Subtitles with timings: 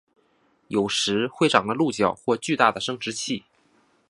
[0.67, 3.45] 有时会长着鹿角或巨大的生殖器。